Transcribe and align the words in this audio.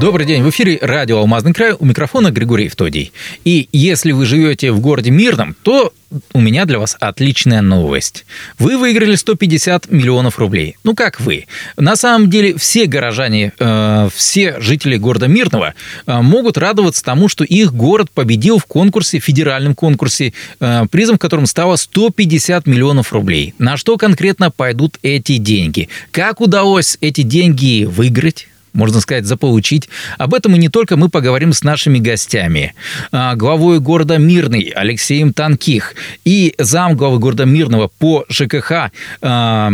Добрый 0.00 0.26
день, 0.26 0.42
в 0.42 0.50
эфире 0.50 0.76
радио 0.82 1.18
«Алмазный 1.18 1.52
край», 1.52 1.72
у 1.78 1.84
микрофона 1.84 2.32
Григорий 2.32 2.64
Евтодий. 2.64 3.12
И 3.44 3.68
если 3.70 4.10
вы 4.10 4.26
живете 4.26 4.72
в 4.72 4.80
городе 4.80 5.12
Мирном, 5.12 5.54
то 5.62 5.92
у 6.32 6.40
меня 6.40 6.64
для 6.64 6.80
вас 6.80 6.96
отличная 6.98 7.62
новость. 7.62 8.26
Вы 8.58 8.76
выиграли 8.76 9.14
150 9.14 9.92
миллионов 9.92 10.40
рублей. 10.40 10.76
Ну 10.82 10.96
как 10.96 11.20
вы? 11.20 11.46
На 11.76 11.94
самом 11.94 12.28
деле 12.28 12.56
все 12.56 12.86
горожане, 12.86 13.52
э, 13.56 14.08
все 14.12 14.60
жители 14.60 14.96
города 14.96 15.28
Мирного 15.28 15.74
э, 16.06 16.20
могут 16.20 16.58
радоваться 16.58 17.04
тому, 17.04 17.28
что 17.28 17.44
их 17.44 17.72
город 17.72 18.10
победил 18.10 18.58
в 18.58 18.66
конкурсе, 18.66 19.20
федеральном 19.20 19.76
конкурсе, 19.76 20.34
э, 20.58 20.86
призом 20.90 21.18
которым 21.18 21.46
стало 21.46 21.76
150 21.76 22.66
миллионов 22.66 23.12
рублей. 23.12 23.54
На 23.58 23.76
что 23.76 23.96
конкретно 23.96 24.50
пойдут 24.50 24.98
эти 25.02 25.36
деньги? 25.36 25.88
Как 26.10 26.40
удалось 26.40 26.98
эти 27.00 27.22
деньги 27.22 27.84
выиграть? 27.84 28.48
Можно 28.74 29.00
сказать, 29.00 29.24
заполучить. 29.24 29.88
Об 30.18 30.34
этом 30.34 30.54
и 30.54 30.58
не 30.58 30.68
только 30.68 30.96
мы 30.96 31.08
поговорим 31.08 31.52
с 31.52 31.62
нашими 31.62 31.98
гостями. 31.98 32.74
А, 33.12 33.34
главой 33.36 33.80
города 33.80 34.18
Мирный 34.18 34.72
Алексеем 34.74 35.32
Танких 35.32 35.94
и 36.24 36.54
зам 36.58 36.96
главы 36.96 37.18
города 37.18 37.44
Мирного 37.44 37.88
по 37.88 38.26
ЖКХ 38.28 38.90
а, 39.22 39.72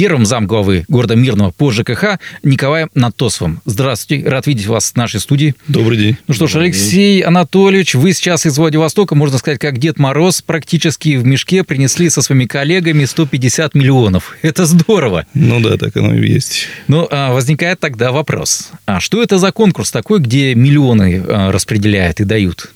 первым 0.00 0.24
замглавы 0.24 0.86
города 0.88 1.14
Мирного 1.14 1.50
по 1.50 1.70
ЖКХ 1.70 2.18
Николаем 2.42 2.88
Натосовым. 2.94 3.60
Здравствуйте, 3.66 4.26
рад 4.26 4.46
видеть 4.46 4.64
вас 4.64 4.92
в 4.92 4.96
нашей 4.96 5.20
студии. 5.20 5.54
Добрый 5.68 5.98
день. 5.98 6.16
Ну 6.26 6.32
что 6.32 6.46
ж, 6.46 6.56
Алексей 6.56 7.16
день. 7.16 7.24
Анатольевич, 7.24 7.94
вы 7.96 8.14
сейчас 8.14 8.46
из 8.46 8.56
Владивостока, 8.56 9.14
можно 9.14 9.36
сказать, 9.36 9.58
как 9.58 9.76
Дед 9.76 9.98
Мороз, 9.98 10.40
практически 10.40 11.16
в 11.16 11.26
мешке 11.26 11.64
принесли 11.64 12.08
со 12.08 12.22
своими 12.22 12.46
коллегами 12.46 13.04
150 13.04 13.74
миллионов. 13.74 14.38
Это 14.40 14.64
здорово. 14.64 15.26
Ну 15.34 15.60
да, 15.60 15.76
так 15.76 15.94
оно 15.98 16.14
и 16.14 16.26
есть. 16.26 16.68
Ну, 16.88 17.06
а 17.10 17.34
возникает 17.34 17.78
тогда 17.78 18.10
вопрос. 18.10 18.70
А 18.86 19.00
что 19.00 19.22
это 19.22 19.36
за 19.36 19.52
конкурс 19.52 19.90
такой, 19.90 20.20
где 20.20 20.54
миллионы 20.54 21.22
а, 21.28 21.52
распределяют 21.52 22.20
и 22.20 22.24
дают? 22.24 22.72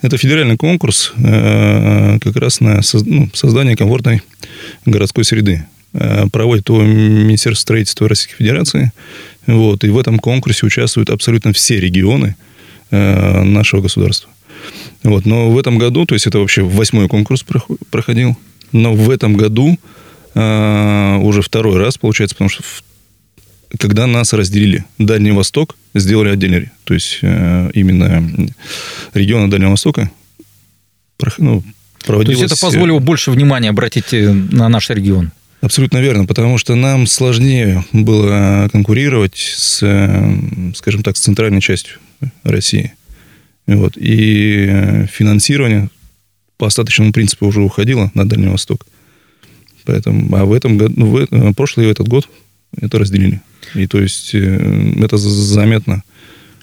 Это 0.00 0.16
федеральный 0.16 0.56
конкурс 0.56 1.12
э, 1.18 2.18
как 2.22 2.36
раз 2.36 2.60
на 2.60 2.80
ну, 3.04 3.28
создание 3.34 3.76
комфортной 3.76 4.22
городской 4.86 5.26
среды. 5.26 5.66
Э, 5.94 6.26
проводит 6.30 6.68
его 6.68 6.82
Министерство 6.82 7.62
строительства 7.62 8.08
Российской 8.08 8.36
Федерации. 8.36 8.92
Вот, 9.46 9.84
и 9.84 9.88
в 9.88 9.98
этом 9.98 10.18
конкурсе 10.18 10.66
участвуют 10.66 11.08
абсолютно 11.08 11.52
все 11.52 11.80
регионы 11.80 12.36
э, 12.90 13.42
нашего 13.42 13.80
государства. 13.80 14.30
Вот, 15.02 15.24
но 15.24 15.50
в 15.50 15.58
этом 15.58 15.78
году, 15.78 16.04
то 16.04 16.14
есть 16.14 16.26
это 16.26 16.40
вообще 16.40 16.62
восьмой 16.62 17.08
конкурс 17.08 17.44
проходил, 17.90 18.36
но 18.72 18.92
в 18.92 19.08
этом 19.08 19.36
году 19.36 19.78
э, 20.34 21.16
уже 21.22 21.40
второй 21.40 21.78
раз 21.78 21.96
получается, 21.96 22.34
потому 22.34 22.50
что 22.50 22.62
когда 23.78 24.06
нас 24.06 24.32
разделили, 24.32 24.84
Дальний 24.98 25.30
Восток 25.30 25.76
сделали 25.94 26.30
отдельно, 26.30 26.70
то 26.84 26.94
есть 26.94 27.18
именно 27.22 28.24
регионы 29.12 29.50
Дальнего 29.50 29.70
Востока 29.70 30.10
ну, 31.36 31.62
проводилось... 32.06 32.38
То 32.38 32.44
есть 32.44 32.54
это 32.54 32.66
позволило 32.66 32.98
больше 32.98 33.30
внимания 33.30 33.68
обратить 33.68 34.12
на 34.12 34.68
наш 34.68 34.88
регион? 34.88 35.32
Абсолютно 35.60 35.98
верно, 35.98 36.24
потому 36.24 36.56
что 36.56 36.74
нам 36.76 37.06
сложнее 37.06 37.84
было 37.92 38.68
конкурировать 38.70 39.36
с, 39.36 39.78
скажем 40.76 41.02
так, 41.02 41.16
с 41.16 41.20
центральной 41.20 41.60
частью 41.60 41.98
России. 42.44 42.92
Вот. 43.66 43.94
И 43.96 45.06
финансирование 45.12 45.90
по 46.56 46.66
остаточному 46.66 47.12
принципу 47.12 47.46
уже 47.46 47.60
уходило 47.60 48.10
на 48.14 48.28
Дальний 48.28 48.48
Восток. 48.48 48.86
Поэтому, 49.84 50.34
а 50.36 50.44
в 50.44 50.52
этом 50.52 50.78
году, 50.78 50.94
ну, 50.96 51.26
в 51.30 51.54
прошлый 51.54 51.86
и 51.86 51.90
этот 51.90 52.08
год 52.08 52.28
это 52.76 52.98
разделили. 52.98 53.40
И 53.74 53.86
то 53.86 54.00
есть 54.00 54.34
э, 54.34 54.94
это 55.00 55.16
заметно, 55.16 56.02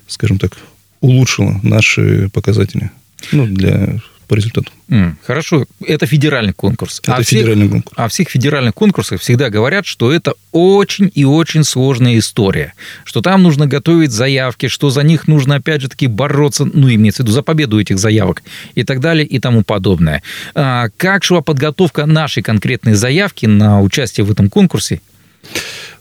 скажем 0.07 0.39
так, 0.39 0.57
улучшило 1.01 1.59
наши 1.63 2.29
показатели 2.29 2.91
ну, 3.31 3.47
для 3.47 3.99
по 4.25 4.35
результату. 4.35 4.71
Mm, 4.89 5.13
хорошо, 5.23 5.65
это 5.85 6.05
федеральный 6.05 6.53
конкурс. 6.53 6.99
Это 7.03 7.15
а 7.15 7.23
федеральный 7.23 7.67
всех, 7.67 7.71
конкурс. 7.71 7.93
А 7.97 8.07
всех 8.07 8.29
федеральных 8.29 8.73
конкурсах 8.73 9.21
всегда 9.21 9.49
говорят, 9.49 9.85
что 9.85 10.11
это 10.11 10.33
очень 10.51 11.11
и 11.13 11.25
очень 11.25 11.63
сложная 11.63 12.17
история, 12.17 12.73
что 13.03 13.21
там 13.21 13.43
нужно 13.43 13.67
готовить 13.67 14.11
заявки, 14.11 14.67
что 14.67 14.89
за 14.89 15.03
них 15.03 15.27
нужно, 15.27 15.55
опять 15.55 15.81
же 15.81 15.89
таки, 15.89 16.07
бороться, 16.07 16.65
ну, 16.65 16.93
имеется 16.93 17.23
в 17.23 17.25
виду, 17.25 17.33
за 17.33 17.43
победу 17.43 17.79
этих 17.79 17.97
заявок 17.97 18.43
и 18.75 18.83
так 18.83 18.99
далее 18.99 19.25
и 19.25 19.39
тому 19.39 19.63
подобное. 19.63 20.21
А 20.53 20.89
как 20.97 21.23
шла 21.23 21.41
подготовка 21.41 22.05
нашей 22.05 22.43
конкретной 22.43 22.93
заявки 22.93 23.45
на 23.45 23.81
участие 23.81 24.25
в 24.25 24.31
этом 24.31 24.49
конкурсе? 24.49 25.01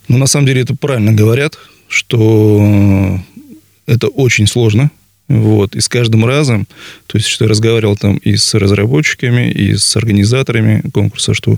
Ну, 0.08 0.18
на 0.18 0.26
самом 0.26 0.46
деле, 0.46 0.62
это 0.62 0.74
правильно 0.74 1.12
говорят, 1.12 1.58
что 1.88 3.20
это 3.86 4.08
очень 4.08 4.46
сложно, 4.46 4.90
вот. 5.28 5.74
И 5.74 5.80
с 5.80 5.88
каждым 5.88 6.24
разом, 6.26 6.66
то 7.06 7.16
есть, 7.16 7.28
что 7.28 7.44
я 7.44 7.48
разговаривал 7.48 7.96
там 7.96 8.16
и 8.16 8.36
с 8.36 8.54
разработчиками, 8.54 9.50
и 9.50 9.74
с 9.74 9.96
организаторами 9.96 10.82
конкурса, 10.92 11.34
что 11.34 11.56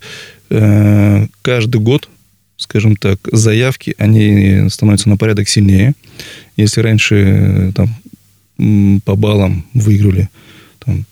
э, 0.50 1.26
каждый 1.42 1.80
год, 1.80 2.08
скажем 2.56 2.96
так, 2.96 3.18
заявки, 3.30 3.94
они 3.98 4.68
становятся 4.70 5.08
на 5.08 5.16
порядок 5.16 5.48
сильнее. 5.48 5.94
Если 6.56 6.80
раньше 6.80 7.14
э, 7.16 7.72
там, 7.74 9.00
по 9.04 9.16
баллам 9.16 9.66
выиграли 9.74 10.28
там, 10.84 11.04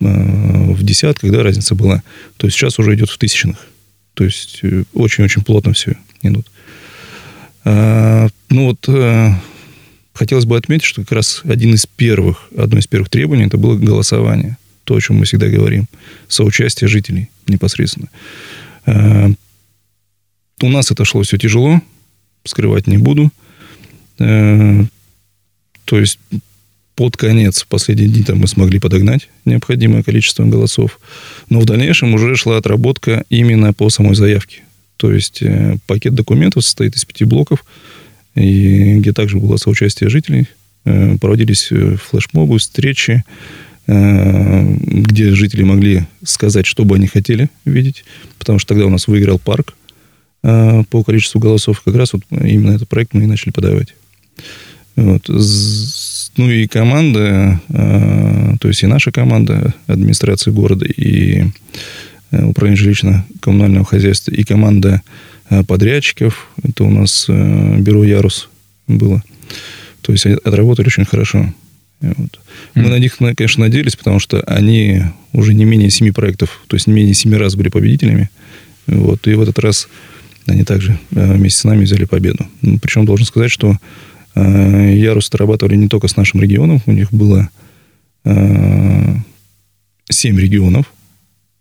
э, 0.00 0.72
в 0.72 0.82
десятках, 0.84 1.32
да, 1.32 1.42
разница 1.42 1.74
была, 1.74 2.02
то 2.36 2.48
сейчас 2.48 2.78
уже 2.78 2.94
идет 2.94 3.10
в 3.10 3.18
тысячных. 3.18 3.66
То 4.14 4.24
есть, 4.24 4.60
э, 4.62 4.84
очень-очень 4.94 5.42
плотно 5.42 5.72
все 5.72 5.96
идут. 6.22 6.46
А, 7.68 8.28
ну 8.48 8.66
вот 8.66 8.88
э, 8.88 9.32
Хотелось 10.16 10.46
бы 10.46 10.56
отметить, 10.56 10.86
что 10.86 11.02
как 11.02 11.12
раз 11.12 11.42
один 11.44 11.74
из 11.74 11.84
первых, 11.84 12.48
одно 12.56 12.78
из 12.78 12.86
первых 12.86 13.10
требований 13.10 13.44
это 13.44 13.58
было 13.58 13.76
голосование. 13.76 14.56
То, 14.84 14.94
о 14.94 15.00
чем 15.00 15.16
мы 15.16 15.26
всегда 15.26 15.48
говорим. 15.48 15.88
Соучастие 16.26 16.88
жителей 16.88 17.28
непосредственно. 17.46 18.08
Э, 18.86 19.28
у 20.62 20.68
нас 20.70 20.90
это 20.90 21.04
шло 21.04 21.22
все 21.22 21.36
тяжело, 21.36 21.82
скрывать 22.44 22.86
не 22.86 22.96
буду. 22.96 23.30
Э, 24.18 24.84
то 25.84 26.00
есть 26.00 26.18
под 26.94 27.18
конец, 27.18 27.62
в 27.62 27.66
последние 27.66 28.08
дни 28.08 28.22
там 28.22 28.38
мы 28.38 28.46
смогли 28.46 28.78
подогнать 28.78 29.28
необходимое 29.44 30.02
количество 30.02 30.46
голосов. 30.46 30.98
Но 31.50 31.60
в 31.60 31.66
дальнейшем 31.66 32.14
уже 32.14 32.36
шла 32.36 32.56
отработка 32.56 33.24
именно 33.28 33.74
по 33.74 33.90
самой 33.90 34.14
заявке. 34.14 34.62
То 34.96 35.12
есть 35.12 35.42
э, 35.42 35.76
пакет 35.86 36.14
документов 36.14 36.64
состоит 36.64 36.96
из 36.96 37.04
пяти 37.04 37.26
блоков– 37.26 37.66
и 38.36 38.98
где 38.98 39.12
также 39.12 39.38
было 39.38 39.56
соучастие 39.56 40.08
жителей. 40.08 40.46
Э, 40.86 41.16
проводились 41.18 41.68
э, 41.72 41.96
флешмобы, 41.96 42.58
встречи, 42.58 43.24
э, 43.88 44.74
где 44.80 45.34
жители 45.34 45.64
могли 45.64 46.04
сказать, 46.22 46.64
что 46.64 46.84
бы 46.84 46.94
они 46.94 47.08
хотели 47.08 47.50
видеть, 47.64 48.04
потому 48.38 48.60
что 48.60 48.68
тогда 48.68 48.86
у 48.86 48.90
нас 48.90 49.08
выиграл 49.08 49.38
парк 49.38 49.74
по 50.42 51.02
количеству 51.04 51.40
голосов. 51.40 51.80
Как 51.80 51.96
раз 51.96 52.12
вот 52.12 52.22
именно 52.30 52.70
этот 52.70 52.88
проект 52.88 53.14
мы 53.14 53.24
и 53.24 53.26
начали 53.26 53.50
подавать. 53.50 53.96
Вот. 54.94 55.28
Ну 55.28 56.50
и 56.50 56.68
команда, 56.68 57.60
то 57.66 58.68
есть 58.68 58.84
и 58.84 58.86
наша 58.86 59.10
команда 59.10 59.74
администрации 59.88 60.52
города, 60.52 60.86
и 60.86 61.46
управление 62.30 62.80
жилищно-коммунального 62.80 63.84
хозяйства, 63.84 64.30
и 64.30 64.44
команда 64.44 65.02
подрядчиков. 65.66 66.48
Это 66.62 66.84
у 66.84 66.90
нас 66.90 67.26
э, 67.28 67.78
бюро 67.78 68.04
«Ярус» 68.04 68.48
было. 68.86 69.22
То 70.02 70.12
есть 70.12 70.26
отработали 70.26 70.86
очень 70.86 71.04
хорошо. 71.04 71.52
Вот. 72.00 72.40
Мы 72.74 72.88
на 72.88 72.98
них, 72.98 73.16
конечно, 73.16 73.64
надеялись, 73.64 73.96
потому 73.96 74.18
что 74.18 74.40
они 74.42 75.02
уже 75.32 75.54
не 75.54 75.64
менее 75.64 75.90
семи 75.90 76.10
проектов, 76.10 76.62
то 76.66 76.76
есть 76.76 76.86
не 76.86 76.92
менее 76.92 77.14
семи 77.14 77.36
раз 77.36 77.56
были 77.56 77.68
победителями. 77.68 78.30
Вот. 78.86 79.26
И 79.26 79.34
в 79.34 79.40
этот 79.40 79.58
раз 79.58 79.88
они 80.46 80.64
также 80.64 80.98
э, 81.12 81.32
вместе 81.34 81.60
с 81.60 81.64
нами 81.64 81.84
взяли 81.84 82.04
победу. 82.04 82.46
Ну, 82.62 82.78
Причем 82.78 83.04
должен 83.06 83.26
сказать, 83.26 83.50
что 83.50 83.78
Ярус 84.34 85.28
отрабатывали 85.28 85.76
не 85.76 85.88
только 85.88 86.08
с 86.08 86.16
нашим 86.16 86.42
регионом, 86.42 86.82
у 86.84 86.92
них 86.92 87.10
было 87.10 87.48
семь 90.10 90.38
регионов, 90.38 90.92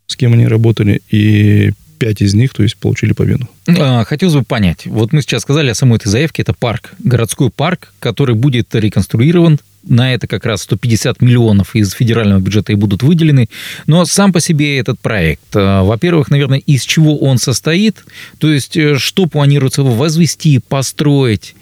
с 0.08 0.16
кем 0.16 0.34
они 0.34 0.46
работали, 0.46 1.02
и 1.10 1.72
пять 1.95 2.21
из 2.21 2.33
них, 2.33 2.53
то 2.53 2.63
есть, 2.63 2.77
получили 2.77 3.13
победу. 3.13 3.47
А, 3.68 4.03
хотелось 4.06 4.36
бы 4.36 4.44
понять. 4.44 4.86
Вот 4.86 5.13
мы 5.13 5.21
сейчас 5.21 5.42
сказали 5.42 5.69
о 5.69 5.75
самой 5.75 5.97
этой 5.97 6.09
заявке. 6.09 6.44
Это 6.44 6.53
парк, 6.53 6.94
городской 7.00 7.50
парк, 7.50 7.94
который 8.00 8.36
будет 8.36 8.74
реконструирован. 8.75 9.59
На 9.88 10.13
это 10.15 10.27
как 10.27 10.45
раз 10.45 10.63
150 10.63 11.21
миллионов 11.21 11.75
из 11.75 11.92
федерального 11.92 12.39
бюджета 12.39 12.71
и 12.71 12.75
будут 12.75 13.03
выделены. 13.03 13.50
Но 13.86 14.06
сам 14.06 14.33
по 14.33 14.39
себе 14.39 14.80
этот 14.80 15.00
проект, 15.00 15.56
а, 15.56 15.83
во-первых, 15.83 16.30
наверное, 16.30 16.59
из 16.59 16.83
чего 16.83 17.18
он 17.18 17.38
состоит, 17.38 18.03
то 18.39 18.51
есть, 18.51 18.75
э, 18.77 18.97
что 18.97 19.27
планируется 19.27 19.83
возвести, 19.83 20.59
построить, 20.59 21.56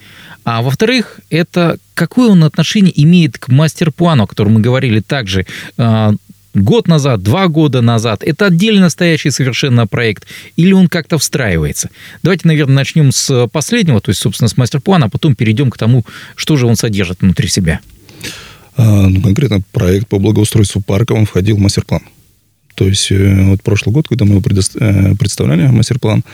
А 0.46 0.60
во-вторых, 0.60 1.20
это 1.30 1.78
какое 1.94 2.28
он 2.28 2.44
отношение 2.44 2.92
имеет 3.02 3.38
к 3.38 3.48
мастер-плану, 3.48 4.24
о 4.24 4.26
котором 4.26 4.54
мы 4.54 4.60
говорили 4.60 5.00
также 5.00 5.46
э, 5.78 6.12
год 6.54 6.88
назад, 6.88 7.22
два 7.22 7.48
года 7.48 7.80
назад. 7.82 8.22
Это 8.22 8.46
отдельно 8.46 8.88
стоящий 8.90 9.30
совершенно 9.30 9.86
проект 9.86 10.26
или 10.56 10.72
он 10.72 10.88
как-то 10.88 11.18
встраивается? 11.18 11.90
Давайте, 12.22 12.48
наверное, 12.48 12.76
начнем 12.76 13.12
с 13.12 13.48
последнего, 13.48 14.00
то 14.00 14.10
есть, 14.10 14.20
собственно, 14.20 14.48
с 14.48 14.56
мастер-плана, 14.56 15.06
а 15.06 15.08
потом 15.08 15.34
перейдем 15.34 15.70
к 15.70 15.78
тому, 15.78 16.04
что 16.36 16.56
же 16.56 16.66
он 16.66 16.76
содержит 16.76 17.20
внутри 17.20 17.48
себя. 17.48 17.80
А, 18.76 19.08
ну, 19.08 19.20
конкретно 19.22 19.60
проект 19.72 20.08
по 20.08 20.18
благоустройству 20.18 20.80
парка, 20.80 21.12
он 21.12 21.26
входил 21.26 21.56
в 21.56 21.60
мастер-план. 21.60 22.02
То 22.74 22.86
есть 22.86 23.10
э, 23.12 23.44
вот 23.44 23.62
прошлый 23.62 23.92
год, 23.92 24.08
когда 24.08 24.24
мы 24.24 24.36
его 24.36 24.42
э, 24.42 25.14
представляли, 25.14 25.68
мастер-план, 25.68 26.24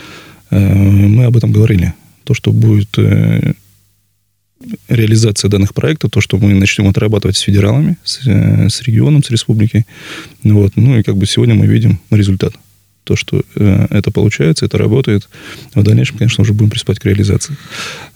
э, 0.50 0.58
мы 0.58 1.24
об 1.24 1.36
этом 1.36 1.52
говорили. 1.52 1.94
То, 2.24 2.34
что 2.34 2.52
будет 2.52 2.96
реализация 4.88 5.48
данных 5.48 5.74
проектов, 5.74 6.10
то, 6.10 6.20
что 6.20 6.36
мы 6.38 6.54
начнем 6.54 6.88
отрабатывать 6.88 7.36
с 7.36 7.40
федералами, 7.40 7.96
с, 8.04 8.20
с 8.26 8.82
регионом, 8.82 9.22
с 9.22 9.30
республикой. 9.30 9.86
Вот. 10.42 10.72
Ну 10.76 10.98
и 10.98 11.02
как 11.02 11.16
бы 11.16 11.26
сегодня 11.26 11.54
мы 11.54 11.66
видим 11.66 11.98
результат. 12.10 12.52
То, 13.04 13.16
что 13.16 13.42
э, 13.56 13.86
это 13.90 14.10
получается, 14.10 14.66
это 14.66 14.76
работает. 14.76 15.28
В 15.74 15.82
дальнейшем, 15.82 16.18
конечно, 16.18 16.42
уже 16.42 16.52
будем 16.52 16.70
приступать 16.70 16.98
к 16.98 17.06
реализации. 17.06 17.56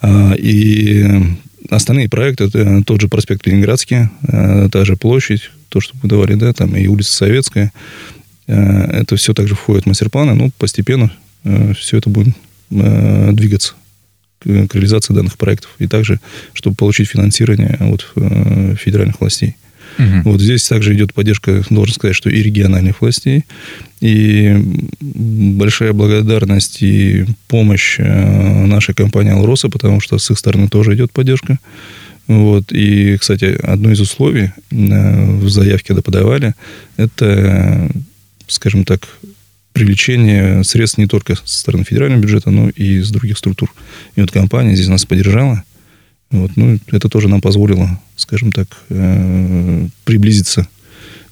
А, 0.02 0.34
и 0.34 1.06
остальные 1.70 2.10
проекты, 2.10 2.44
это 2.44 2.84
тот 2.84 3.00
же 3.00 3.08
проспект 3.08 3.46
Ленинградский, 3.46 4.08
э, 4.28 4.68
та 4.70 4.84
же 4.84 4.96
площадь, 4.96 5.50
то, 5.70 5.80
что 5.80 5.96
мы 6.02 6.08
давали, 6.08 6.34
да, 6.34 6.52
там 6.52 6.76
и 6.76 6.86
улица 6.86 7.12
Советская, 7.12 7.72
Э, 8.46 9.00
это 9.00 9.16
все 9.16 9.34
также 9.34 9.54
входит 9.54 9.84
в 9.84 9.86
мастер-планы, 9.88 10.34
но 10.34 10.50
постепенно 10.58 11.12
э, 11.44 11.72
все 11.74 11.98
это 11.98 12.10
будет 12.10 12.34
э, 12.70 13.32
двигаться 13.32 13.74
к 14.44 14.74
реализации 14.74 15.14
данных 15.14 15.36
проектов. 15.36 15.70
И 15.78 15.86
также, 15.86 16.20
чтобы 16.52 16.76
получить 16.76 17.08
финансирование 17.08 17.76
от 17.80 18.06
федеральных 18.78 19.20
властей. 19.20 19.56
Угу. 19.98 20.30
Вот 20.30 20.40
здесь 20.40 20.66
также 20.66 20.94
идет 20.94 21.14
поддержка, 21.14 21.62
должен 21.70 21.94
сказать, 21.94 22.16
что 22.16 22.28
и 22.30 22.42
региональных 22.42 23.00
властей, 23.00 23.44
и 24.00 24.56
большая 25.00 25.92
благодарность 25.92 26.82
и 26.82 27.26
помощь 27.48 27.98
нашей 27.98 28.94
компании 28.94 29.32
«Алроса», 29.32 29.68
потому 29.68 30.00
что 30.00 30.18
с 30.18 30.30
их 30.30 30.38
стороны 30.38 30.68
тоже 30.68 30.94
идет 30.94 31.12
поддержка. 31.12 31.58
Вот. 32.26 32.72
И, 32.72 33.16
кстати, 33.18 33.56
одно 33.62 33.92
из 33.92 34.00
условий 34.00 34.50
в 34.70 35.48
заявке, 35.48 35.88
когда 35.88 36.02
подавали, 36.02 36.54
это 36.96 37.88
скажем 38.46 38.84
так, 38.84 39.08
привлечение 39.74 40.62
средств 40.62 40.98
не 40.98 41.06
только 41.06 41.34
со 41.34 41.58
стороны 41.58 41.84
федерального 41.84 42.20
бюджета, 42.20 42.50
но 42.50 42.70
и 42.70 43.00
из 43.00 43.10
других 43.10 43.36
структур. 43.36 43.74
И 44.14 44.20
вот 44.20 44.30
компания 44.30 44.74
здесь 44.74 44.86
нас 44.86 45.04
поддержала. 45.04 45.62
Вот, 46.30 46.52
ну, 46.56 46.78
это 46.90 47.08
тоже 47.08 47.28
нам 47.28 47.40
позволило, 47.40 48.00
скажем 48.16 48.52
так, 48.52 48.68
э, 48.88 49.88
приблизиться 50.04 50.68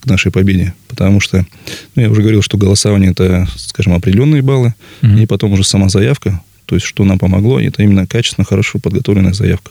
к 0.01 0.07
нашей 0.07 0.33
победе. 0.33 0.75
Потому 0.89 1.21
что, 1.21 1.47
ну, 1.95 2.03
я 2.03 2.11
уже 2.11 2.21
говорил, 2.21 2.43
что 2.43 2.59
голосование 2.59 3.13
это, 3.13 3.47
скажем, 3.57 3.95
определенные 3.95 4.43
баллы, 4.43 4.75
mm-hmm. 5.03 5.23
и 5.23 5.27
потом 5.27 5.53
уже 5.53 5.63
сама 5.63 5.89
заявка. 5.89 6.43
То 6.67 6.75
есть, 6.75 6.87
что 6.87 7.05
нам 7.05 7.21
помогло, 7.21 7.61
это 7.61 7.85
именно 7.85 8.09
качественно, 8.09 8.45
хорошо 8.45 8.81
подготовленная 8.81 9.35
заявка. 9.35 9.71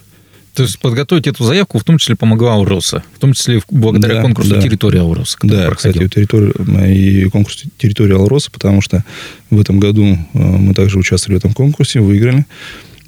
То 0.53 0.63
есть 0.63 0.80
подготовить 0.80 1.27
эту 1.27 1.44
заявку 1.45 1.80
в 1.80 1.83
том 1.83 1.98
числе 1.98 2.15
помогла 2.15 2.56
Ауроса, 2.56 3.03
в 3.13 3.19
том 3.19 3.33
числе 3.33 3.62
благодаря 3.69 4.15
да, 4.15 4.21
конкурсу 4.21 4.56
да. 4.56 4.62
территории 4.62 5.00
Ауроса. 5.00 5.38
Да, 5.44 5.68
проходил. 5.68 6.01
кстати, 6.01 6.13
территорию, 6.13 6.53
и 6.88 7.30
конкурс 7.30 7.63
территории 7.77 8.15
Ауроса, 8.15 8.51
потому 8.51 8.81
что 8.81 9.06
в 9.50 9.59
этом 9.59 9.80
году 9.80 10.06
э, 10.06 10.18
мы 10.33 10.74
также 10.74 11.00
участвовали 11.00 11.36
в 11.36 11.39
этом 11.39 11.53
конкурсе, 11.53 12.01
выиграли. 12.01 12.45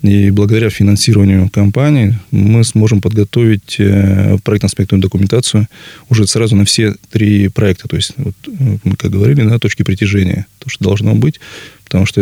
И 0.03 0.31
благодаря 0.31 0.69
финансированию 0.69 1.49
компании 1.49 2.19
мы 2.29 2.65
сможем 2.65 3.01
подготовить 3.01 3.77
э, 3.79 4.37
проектно-аспектную 4.43 5.01
документацию 5.01 5.67
уже 6.09 6.27
сразу 6.27 6.55
на 6.55 6.65
все 6.65 6.95
три 7.09 7.47
проекта. 7.49 7.87
То 7.87 7.95
есть, 7.95 8.11
вот, 8.17 8.35
э, 8.47 8.77
мы, 8.83 8.95
как 8.97 9.11
говорили, 9.11 9.41
на 9.41 9.59
точки 9.59 9.83
притяжения. 9.83 10.45
То, 10.59 10.69
что 10.69 10.83
должно 10.83 11.15
быть. 11.15 11.39
Потому 11.85 12.05
что, 12.05 12.21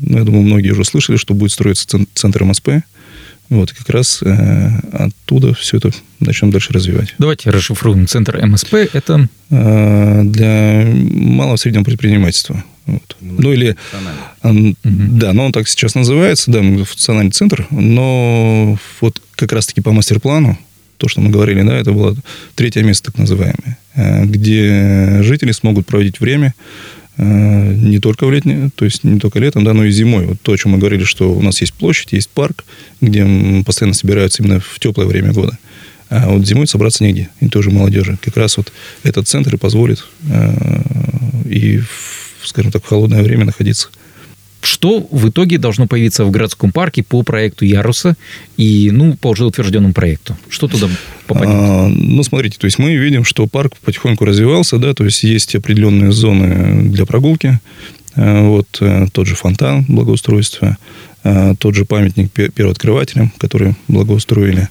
ну, 0.00 0.18
я 0.18 0.24
думаю, 0.24 0.42
многие 0.42 0.70
уже 0.70 0.84
слышали, 0.84 1.16
что 1.16 1.34
будет 1.34 1.52
строиться 1.52 1.86
центр 2.14 2.44
МСП. 2.44 2.68
Вот, 3.48 3.72
как 3.72 3.88
раз 3.90 4.22
э, 4.22 4.70
оттуда 4.92 5.54
все 5.54 5.76
это 5.76 5.92
начнем 6.18 6.50
дальше 6.50 6.72
развивать. 6.72 7.14
Давайте 7.18 7.50
расшифруем. 7.50 8.06
Центр 8.08 8.44
МСП– 8.44 8.74
это? 8.92 9.28
Э, 9.50 10.22
для 10.24 10.84
малого 10.86 11.54
и 11.54 11.58
среднего 11.58 11.84
предпринимательства. 11.84 12.64
Вот. 12.86 13.16
Ну, 13.20 13.52
или... 13.52 13.76
Он, 14.42 14.70
угу. 14.70 14.76
Да, 14.84 15.32
но 15.32 15.46
он 15.46 15.52
так 15.52 15.68
сейчас 15.68 15.94
называется, 15.94 16.50
да, 16.50 16.60
функциональный 16.60 17.32
центр, 17.32 17.66
но 17.70 18.78
вот 19.00 19.20
как 19.34 19.52
раз-таки 19.52 19.80
по 19.80 19.92
мастер-плану, 19.92 20.58
то, 20.96 21.08
что 21.08 21.20
мы 21.20 21.30
говорили, 21.30 21.62
да, 21.62 21.76
это 21.76 21.92
было 21.92 22.16
третье 22.54 22.82
место, 22.82 23.12
так 23.12 23.18
называемое, 23.18 23.78
э, 23.94 24.24
где 24.24 25.22
жители 25.22 25.52
смогут 25.52 25.86
проводить 25.86 26.20
время 26.20 26.54
не 27.18 27.98
только 27.98 28.26
в 28.26 28.32
летнее, 28.32 28.70
то 28.74 28.84
есть 28.84 29.04
не 29.04 29.18
только 29.18 29.38
летом, 29.38 29.64
да, 29.64 29.72
но 29.72 29.84
и 29.84 29.90
зимой. 29.90 30.26
Вот 30.26 30.40
то, 30.42 30.52
о 30.52 30.56
чем 30.56 30.72
мы 30.72 30.78
говорили, 30.78 31.04
что 31.04 31.32
у 31.32 31.42
нас 31.42 31.60
есть 31.60 31.72
площадь, 31.72 32.12
есть 32.12 32.28
парк, 32.28 32.64
где 33.00 33.26
постоянно 33.64 33.94
собираются 33.94 34.42
именно 34.42 34.60
в 34.60 34.78
теплое 34.78 35.06
время 35.06 35.32
года. 35.32 35.58
А 36.08 36.28
вот 36.28 36.46
зимой 36.46 36.66
собраться 36.66 37.04
негде, 37.04 37.30
и 37.40 37.48
тоже 37.48 37.70
молодежи. 37.70 38.18
Как 38.22 38.36
раз 38.36 38.56
вот 38.58 38.72
этот 39.02 39.26
центр 39.26 39.54
и 39.54 39.58
позволит 39.58 40.04
э, 40.30 40.82
и, 41.48 41.82
скажем 42.44 42.70
так, 42.70 42.84
в 42.84 42.88
холодное 42.88 43.22
время 43.22 43.44
находиться 43.44 43.88
что 44.66 45.06
в 45.10 45.28
итоге 45.28 45.58
должно 45.58 45.86
появиться 45.86 46.24
в 46.24 46.30
городском 46.30 46.72
парке 46.72 47.02
по 47.02 47.22
проекту 47.22 47.64
Яруса 47.64 48.16
и, 48.56 48.90
ну, 48.92 49.14
по 49.14 49.28
уже 49.28 49.44
утвержденному 49.44 49.94
проекту? 49.94 50.36
Что 50.48 50.68
туда 50.68 50.88
попадет? 51.26 51.54
А, 51.54 51.88
ну, 51.88 52.22
смотрите, 52.22 52.58
то 52.58 52.64
есть 52.66 52.78
мы 52.78 52.94
видим, 52.94 53.24
что 53.24 53.46
парк 53.46 53.74
потихоньку 53.84 54.24
развивался, 54.24 54.78
да, 54.78 54.92
то 54.92 55.04
есть 55.04 55.22
есть 55.22 55.54
определенные 55.54 56.12
зоны 56.12 56.90
для 56.90 57.06
прогулки, 57.06 57.60
а, 58.14 58.42
вот 58.42 58.78
э, 58.80 59.06
тот 59.12 59.26
же 59.26 59.34
фонтан 59.34 59.84
благоустройства, 59.88 60.76
а, 61.22 61.54
тот 61.54 61.74
же 61.74 61.84
памятник 61.84 62.32
первооткрывателям, 62.32 63.32
которые 63.38 63.76
благоустроили, 63.88 64.68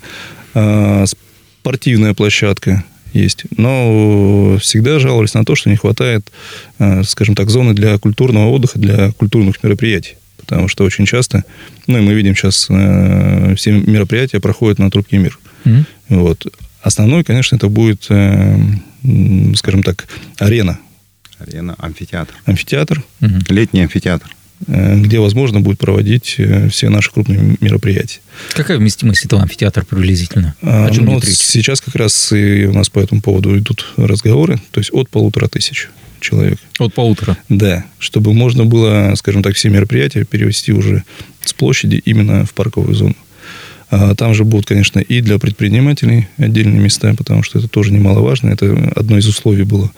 а, 0.53 1.05
спортивная 1.05 2.13
площадка, 2.13 2.83
есть. 3.15 3.45
Но 3.57 4.57
всегда 4.59 4.99
жаловались 4.99 5.33
на 5.33 5.45
то, 5.45 5.55
что 5.55 5.69
не 5.69 5.75
хватает, 5.75 6.31
э, 6.79 7.03
скажем 7.03 7.35
так, 7.35 7.49
зоны 7.49 7.73
для 7.73 7.97
культурного 7.97 8.49
отдыха, 8.49 8.79
для 8.79 9.11
культурных 9.11 9.63
мероприятий. 9.63 10.15
Потому 10.37 10.67
что 10.67 10.83
очень 10.83 11.05
часто, 11.05 11.43
ну 11.87 11.97
и 11.97 12.01
мы 12.01 12.13
видим 12.13 12.35
сейчас, 12.35 12.67
э, 12.69 13.55
все 13.55 13.71
мероприятия 13.71 14.39
проходят 14.39 14.79
на 14.79 14.91
трубке 14.91 15.17
мир. 15.17 15.39
Mm-hmm. 15.63 15.85
Вот. 16.09 16.45
Основной, 16.81 17.23
конечно, 17.23 17.55
это 17.55 17.67
будет, 17.67 18.05
э, 18.09 18.59
скажем 19.55 19.81
так, 19.81 20.07
арена. 20.37 20.77
Арена, 21.39 21.75
амфитеатр. 21.77 22.33
Амфитеатр. 22.45 23.03
Угу. 23.21 23.33
Летний 23.49 23.81
амфитеатр. 23.81 24.35
Э, 24.67 24.97
где 24.97 25.19
возможно 25.19 25.59
будет 25.59 25.79
проводить 25.79 26.35
э, 26.37 26.69
все 26.69 26.89
наши 26.89 27.11
крупные 27.11 27.57
мероприятия. 27.59 28.19
Какая 28.53 28.77
вместимость 28.77 29.25
этого 29.25 29.41
амфитеатра 29.41 29.83
приблизительно? 29.83 30.55
А, 30.61 30.89
ну, 30.91 31.13
вот 31.15 31.25
сейчас 31.25 31.81
как 31.81 31.95
раз 31.95 32.31
и 32.31 32.65
у 32.65 32.73
нас 32.73 32.89
по 32.89 32.99
этому 32.99 33.21
поводу 33.21 33.57
идут 33.57 33.85
разговоры, 33.97 34.59
то 34.71 34.79
есть 34.79 34.91
от 34.93 35.09
полутора 35.09 35.47
тысяч 35.47 35.89
человек. 36.21 36.57
От 36.79 36.93
полутора? 36.93 37.37
Да, 37.49 37.85
чтобы 37.99 38.33
можно 38.33 38.65
было, 38.65 39.13
скажем 39.15 39.43
так, 39.43 39.55
все 39.55 39.69
мероприятия 39.69 40.23
перевести 40.23 40.71
уже 40.71 41.03
с 41.43 41.53
площади 41.53 42.01
именно 42.05 42.45
в 42.45 42.53
парковую 42.53 42.95
зону. 42.95 43.15
А 43.91 44.15
там 44.15 44.33
же 44.33 44.45
будут, 44.45 44.65
конечно, 44.65 44.99
и 44.99 45.21
для 45.21 45.37
предпринимателей 45.37 46.27
отдельные 46.37 46.79
места, 46.79 47.13
потому 47.15 47.43
что 47.43 47.59
это 47.59 47.67
тоже 47.67 47.91
немаловажно. 47.91 48.49
Это 48.49 48.93
одно 48.95 49.17
из 49.17 49.27
условий 49.27 49.63
было 49.63 49.91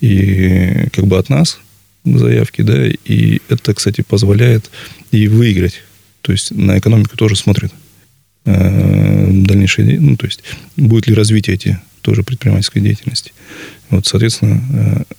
и 0.00 0.88
как 0.92 1.06
бы 1.06 1.16
от 1.16 1.28
нас– 1.28 1.60
заявки, 2.04 2.62
да, 2.62 2.86
и 2.86 3.40
это, 3.48 3.74
кстати, 3.74 4.02
позволяет 4.02 4.70
и 5.10 5.28
выиграть. 5.28 5.82
То 6.22 6.32
есть 6.32 6.50
на 6.50 6.78
экономику 6.78 7.16
тоже 7.16 7.36
смотрит 7.36 7.72
э, 8.44 9.28
дальнейшее, 9.30 10.00
ну, 10.00 10.16
то 10.16 10.26
есть 10.26 10.42
будет 10.76 11.06
ли 11.06 11.14
развитие 11.14 11.54
эти 11.54 11.80
тоже 12.02 12.22
предпринимательской 12.22 12.80
деятельности. 12.80 13.32
Вот, 13.90 14.06
соответственно, 14.06 14.62
э, 14.72 15.14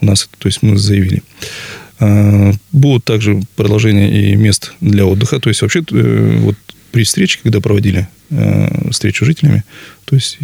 у 0.00 0.06
нас, 0.06 0.28
то 0.38 0.48
есть 0.48 0.62
мы 0.62 0.76
заявили. 0.76 1.22
Э, 1.98 2.52
будут 2.72 3.04
также 3.04 3.40
продолжения 3.56 4.32
и 4.32 4.36
мест 4.36 4.72
для 4.80 5.06
отдыха. 5.06 5.40
То 5.40 5.48
есть 5.48 5.62
вообще 5.62 5.84
вот 5.90 6.56
при 6.92 7.04
встрече, 7.04 7.38
когда 7.42 7.60
проводили 7.60 8.08
встречу 8.90 9.24
с 9.24 9.26
жителями, 9.26 9.64
то 10.04 10.14
есть, 10.14 10.38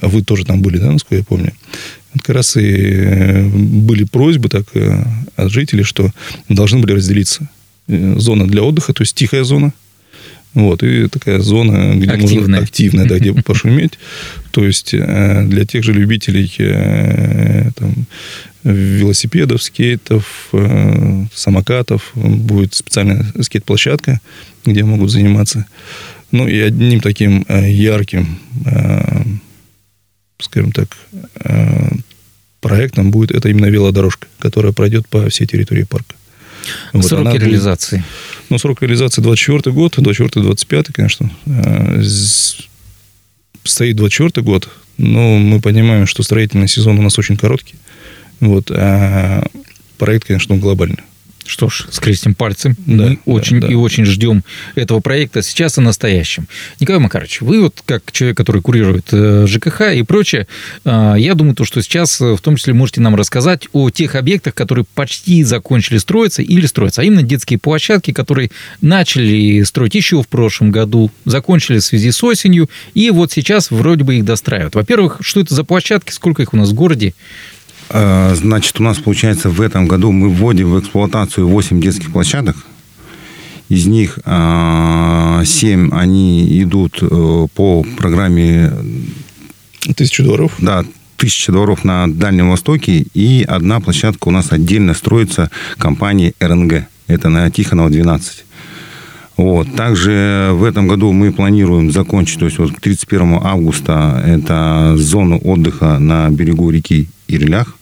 а 0.00 0.08
вы 0.08 0.22
тоже 0.24 0.44
там 0.44 0.62
были, 0.62 0.78
да, 0.78 0.90
насколько 0.90 1.16
я 1.16 1.22
помню, 1.22 1.52
как 2.16 2.30
раз 2.30 2.56
и 2.56 2.60
э, 2.62 3.46
были 3.48 4.04
просьбы 4.04 4.48
так 4.48 4.66
э, 4.74 5.02
от 5.36 5.50
жителей, 5.50 5.84
что 5.84 6.10
должны 6.48 6.80
были 6.80 6.92
разделиться. 6.92 7.48
Э, 7.86 8.14
зона 8.18 8.46
для 8.46 8.62
отдыха, 8.62 8.92
то 8.92 9.02
есть 9.02 9.14
тихая 9.14 9.44
зона, 9.44 9.72
вот, 10.52 10.82
и 10.82 11.06
такая 11.08 11.38
зона, 11.38 11.94
где 11.94 12.10
активная. 12.10 12.40
можно 12.40 12.58
активная, 12.58 13.06
да, 13.06 13.18
где 13.18 13.32
пошуметь. 13.44 13.98
То 14.50 14.64
есть 14.64 14.90
для 14.90 15.64
тех 15.64 15.84
же 15.84 15.92
любителей 15.92 16.52
там, 17.76 17.94
велосипедов, 18.64 19.62
скейтов, 19.62 20.50
самокатов 21.32 22.10
будет 22.14 22.74
специальная 22.74 23.24
скейт-площадка, 23.40 24.20
где 24.66 24.82
могут 24.82 25.12
заниматься. 25.12 25.66
Ну 26.32 26.48
и 26.48 26.58
одним 26.58 27.00
таким 27.00 27.46
ярким, 27.48 28.40
скажем 30.42 30.72
так, 30.72 30.96
э, 31.44 31.90
проектом 32.60 33.10
будет 33.10 33.30
это 33.30 33.48
именно 33.48 33.66
велодорожка, 33.66 34.26
которая 34.38 34.72
пройдет 34.72 35.08
по 35.08 35.28
всей 35.30 35.46
территории 35.46 35.84
парка. 35.84 36.14
Вот 36.92 37.06
Сроки 37.06 37.20
она 37.22 37.30
будет- 37.30 37.42
реализации. 37.44 38.04
ну, 38.50 38.58
срок 38.58 38.82
реализации 38.82 39.22
24 39.22 39.72
год, 39.74 39.96
24-25, 39.98 40.92
конечно. 40.92 41.30
Э, 41.46 42.02
Стоит 43.62 43.96
24 43.96 44.42
год, 44.42 44.70
но 44.96 45.36
мы 45.38 45.60
понимаем, 45.60 46.06
что 46.06 46.22
строительный 46.22 46.66
сезон 46.68 46.98
у 46.98 47.02
нас 47.02 47.18
очень 47.18 47.36
короткий. 47.36 47.74
Вот, 48.40 48.70
а 48.70 49.44
проект, 49.98 50.26
конечно, 50.26 50.56
глобальный. 50.56 51.00
Что 51.46 51.68
ж, 51.68 51.86
скрестим 51.90 52.34
пальцы. 52.34 52.74
Да, 52.86 53.04
Мы 53.04 53.08
да, 53.10 53.16
очень 53.24 53.60
да. 53.60 53.66
и 53.66 53.74
очень 53.74 54.04
ждем 54.04 54.44
этого 54.74 55.00
проекта 55.00 55.42
сейчас 55.42 55.78
и 55.78 55.80
настоящем. 55.80 56.46
Николай 56.78 57.00
Макарович, 57.00 57.40
вы 57.40 57.62
вот 57.62 57.82
как 57.84 58.12
человек, 58.12 58.36
который 58.36 58.62
курирует 58.62 59.06
э, 59.12 59.46
ЖКХ 59.46 59.92
и 59.94 60.02
прочее, 60.02 60.46
э, 60.84 61.14
я 61.18 61.34
думаю, 61.34 61.54
то, 61.54 61.64
что 61.64 61.82
сейчас 61.82 62.20
э, 62.20 62.34
в 62.34 62.40
том 62.40 62.56
числе 62.56 62.74
можете 62.74 63.00
нам 63.00 63.14
рассказать 63.14 63.68
о 63.72 63.90
тех 63.90 64.14
объектах, 64.14 64.54
которые 64.54 64.84
почти 64.94 65.42
закончили 65.42 65.98
строиться 65.98 66.42
или 66.42 66.66
строятся, 66.66 67.02
а 67.02 67.04
именно 67.04 67.22
детские 67.22 67.58
площадки, 67.58 68.12
которые 68.12 68.50
начали 68.80 69.62
строить 69.62 69.94
еще 69.94 70.22
в 70.22 70.28
прошлом 70.28 70.70
году, 70.70 71.10
закончили 71.24 71.78
в 71.78 71.84
связи 71.84 72.10
с 72.10 72.22
осенью, 72.22 72.68
и 72.94 73.10
вот 73.10 73.32
сейчас 73.32 73.70
вроде 73.70 74.04
бы 74.04 74.16
их 74.16 74.24
достраивают. 74.24 74.74
Во-первых, 74.74 75.18
что 75.20 75.40
это 75.40 75.54
за 75.54 75.64
площадки, 75.64 76.12
сколько 76.12 76.42
их 76.42 76.52
у 76.52 76.56
нас 76.56 76.70
в 76.70 76.74
городе? 76.74 77.14
Э, 77.90 78.34
Значит, 78.34 78.80
у 78.80 78.82
нас, 78.82 78.98
получается, 78.98 79.50
в 79.50 79.60
этом 79.60 79.86
году 79.86 80.12
мы 80.12 80.28
вводим 80.28 80.70
в 80.70 80.80
эксплуатацию 80.80 81.48
8 81.48 81.80
детских 81.80 82.12
площадок. 82.12 82.56
Из 83.68 83.86
них 83.86 84.18
7 84.24 85.90
они 85.92 86.62
идут 86.62 86.98
э, 87.02 87.46
по 87.54 87.84
программе 87.96 88.72
Тысячу 89.96 90.24
дворов. 90.24 90.52
да, 90.58 90.84
тысяча 91.16 91.52
дворов 91.52 91.84
на 91.84 92.06
Дальнем 92.10 92.50
Востоке, 92.50 93.04
и 93.14 93.44
одна 93.46 93.78
площадка 93.80 94.28
у 94.28 94.30
нас 94.30 94.52
отдельно 94.52 94.94
строится 94.94 95.50
компанией 95.76 96.34
РНГ. 96.40 96.86
Это 97.06 97.28
на 97.28 97.50
Тихонова 97.50 97.90
12. 97.90 98.44
Вот. 99.36 99.74
Также 99.76 100.50
в 100.52 100.64
этом 100.64 100.88
году 100.88 101.12
мы 101.12 101.30
планируем 101.32 101.92
закончить, 101.92 102.38
то 102.38 102.46
есть 102.46 102.58
вот 102.58 102.72
к 102.72 102.80
31 102.80 103.38
августа, 103.42 104.22
это 104.26 104.94
зону 104.96 105.38
отдыха 105.38 105.98
на 105.98 106.28
берегу 106.30 106.70
реки 106.70 107.08
Ирлях. 107.28 107.76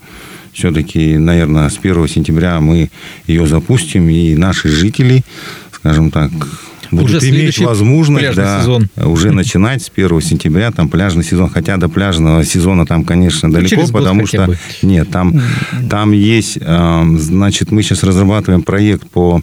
Все-таки, 0.59 1.17
наверное, 1.17 1.69
с 1.69 1.79
1 1.79 2.09
сентября 2.09 2.59
мы 2.61 2.91
ее 3.29 3.47
запустим, 3.47 4.09
и 4.09 4.35
наши 4.35 4.69
жители, 4.69 5.23
скажем 5.71 6.11
так, 6.11 6.33
будут 6.91 7.23
Уже 7.23 7.31
иметь 7.31 7.61
возможность 7.61 8.35
да, 8.35 8.61
сезон. 8.61 8.89
уже 8.97 9.31
начинать 9.31 9.85
с 9.85 9.93
1 9.95 10.21
сентября 10.21 10.73
там 10.73 10.89
пляжный 10.89 11.23
сезон. 11.23 11.49
Хотя 11.49 11.77
до 11.77 11.89
пляжного 11.89 12.45
сезона 12.45 12.87
там, 12.87 13.05
конечно, 13.05 13.53
далеко, 13.53 13.69
через 13.69 13.91
год 13.93 14.03
потому 14.03 14.27
что 14.27 14.47
бы. 14.47 14.59
нет, 14.83 15.09
там, 15.11 15.41
там 15.89 16.11
есть, 16.11 16.59
э, 16.61 17.05
значит, 17.19 17.71
мы 17.71 17.85
сейчас 17.85 18.03
разрабатываем 18.03 18.63
проект 18.63 19.09
по 19.09 19.41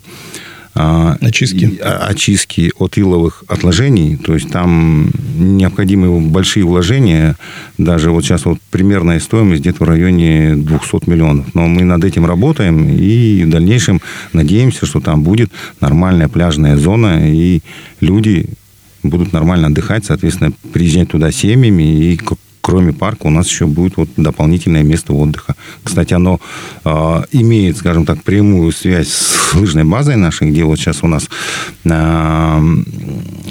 Очистки. 0.75 1.65
и- 1.65 1.77
о- 1.79 2.08
очистки 2.08 2.72
от 2.77 2.98
иловых 2.98 3.44
отложений. 3.48 4.17
То 4.17 4.34
есть 4.34 4.50
там 4.50 5.10
необходимы 5.38 6.20
большие 6.20 6.65
вложения. 6.65 7.38
Даже 7.77 8.12
вот 8.12 8.25
сейчас 8.25 8.46
вот 8.46 8.60
примерная 8.72 9.20
стоимость 9.20 9.62
где-то 9.62 9.84
в 9.86 9.88
районе 9.88 10.55
200 10.55 11.10
миллионов. 11.10 11.46
Но 11.55 11.67
мы 11.67 11.84
над 11.84 12.03
этим 12.03 12.25
работаем 12.25 12.89
и 12.89 13.44
в 13.46 13.50
дальнейшем 13.50 14.01
надеемся, 14.34 14.86
что 14.86 15.00
там 15.00 15.24
будет 15.24 15.50
нормальная 15.79 16.27
пляжная 16.27 16.75
зона 16.77 17.32
и 17.32 17.62
люди 18.01 18.48
будут 19.03 19.34
нормально 19.34 19.67
отдыхать, 19.67 20.03
соответственно, 20.03 20.51
приезжать 20.74 21.10
туда 21.10 21.32
семьями 21.32 22.12
и 22.12 22.17
кроме 22.65 22.93
парка 22.93 23.27
у 23.27 23.29
нас 23.29 23.48
еще 23.48 23.67
будет 23.67 23.95
вот 23.95 24.10
дополнительное 24.17 24.81
место 24.81 25.13
отдыха. 25.13 25.53
Кстати, 25.84 26.15
оно 26.15 26.39
э, 26.84 27.22
имеет, 27.31 27.77
скажем 27.77 28.07
так, 28.07 28.24
прямую 28.24 28.72
связь 28.72 29.10
с 29.10 29.53
лыжной 29.53 29.84
базой 29.84 30.15
нашей, 30.15 30.50
где 30.50 30.63
вот 30.63 30.79
сейчас 30.79 31.03
у 31.03 31.07
нас 31.07 31.29
э, 31.84 31.89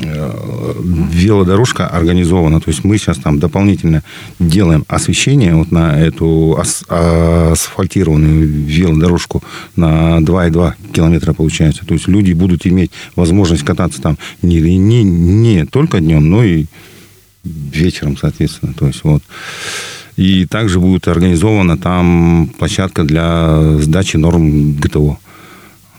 э, 0.03 0.33
велодорожка 1.13 1.87
организована. 1.87 2.61
То 2.61 2.71
есть 2.71 2.83
мы 2.83 2.99
сейчас 2.99 3.19
там 3.19 3.39
дополнительно 3.39 4.03
делаем 4.41 4.85
освещение 4.89 5.55
вот 5.55 5.71
на 5.71 5.97
эту 5.97 6.59
ас- 6.59 6.83
асфальтированную 6.89 8.49
велодорожку 8.49 9.45
на 9.77 10.19
2,2 10.19 10.73
километра 10.93 11.35
получается. 11.35 11.87
То 11.87 11.95
есть 11.95 12.09
люди 12.09 12.33
будут 12.33 12.67
иметь 12.67 12.91
возможность 13.15 13.63
кататься 13.63 14.03
там 14.03 14.19
не, 14.43 14.61
не, 14.77 15.05
не 15.05 15.67
только 15.67 16.01
днем, 16.01 16.29
но 16.29 16.43
и 16.43 16.67
вечером, 17.45 18.17
соответственно. 18.17 18.75
То 18.75 18.87
есть 18.87 19.05
вот. 19.05 19.23
И 20.17 20.47
также 20.47 20.79
будет 20.79 21.09
организована 21.09 21.77
там 21.77 22.51
площадка 22.59 23.03
для 23.03 23.79
сдачи 23.79 24.17
норм 24.17 24.75
ГТО. 24.75 25.19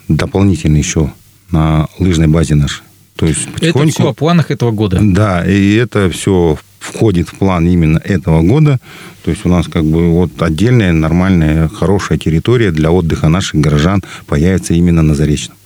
Дополнительно 0.07 0.77
еще 0.77 1.11
на 1.51 1.87
лыжной 1.99 2.27
базе 2.27 2.55
нашей. 2.55 2.83
То 3.15 3.25
есть 3.25 3.43
Это 3.43 3.51
потихоньку... 3.53 3.91
все 3.91 4.09
о 4.09 4.13
планах 4.13 4.51
этого 4.51 4.71
года. 4.71 4.99
Да, 5.01 5.45
и 5.45 5.75
это 5.75 6.09
все 6.09 6.57
входит 6.79 7.29
в 7.29 7.35
план 7.35 7.67
именно 7.67 7.97
этого 7.97 8.41
года. 8.41 8.79
То 9.23 9.31
есть 9.31 9.45
у 9.45 9.49
нас 9.49 9.67
как 9.67 9.85
бы 9.85 10.11
вот 10.11 10.41
отдельная, 10.41 10.91
нормальная, 10.93 11.67
хорошая 11.67 12.17
территория 12.17 12.71
для 12.71 12.91
отдыха 12.91 13.29
наших 13.29 13.59
горожан 13.59 14.03
появится 14.27 14.73
именно 14.73 15.01
на 15.01 15.15
Заречном. 15.15 15.57